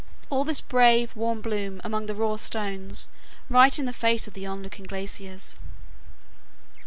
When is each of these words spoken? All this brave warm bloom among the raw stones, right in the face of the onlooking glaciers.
All 0.31 0.43
this 0.43 0.61
brave 0.61 1.15
warm 1.15 1.41
bloom 1.41 1.79
among 1.83 2.07
the 2.07 2.15
raw 2.15 2.35
stones, 2.37 3.07
right 3.51 3.77
in 3.77 3.85
the 3.85 3.93
face 3.93 4.27
of 4.27 4.33
the 4.33 4.47
onlooking 4.47 4.85
glaciers. 4.85 5.57